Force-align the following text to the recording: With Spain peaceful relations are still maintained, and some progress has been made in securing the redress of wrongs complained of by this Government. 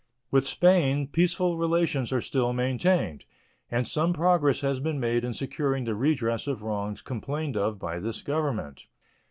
With 0.31 0.47
Spain 0.47 1.05
peaceful 1.05 1.59
relations 1.59 2.11
are 2.11 2.21
still 2.21 2.53
maintained, 2.53 3.25
and 3.69 3.85
some 3.87 4.13
progress 4.13 4.61
has 4.61 4.79
been 4.79 4.99
made 4.99 5.23
in 5.23 5.35
securing 5.35 5.83
the 5.83 5.93
redress 5.93 6.47
of 6.47 6.63
wrongs 6.63 7.03
complained 7.03 7.55
of 7.55 7.77
by 7.77 7.99
this 7.99 8.23
Government. 8.23 8.87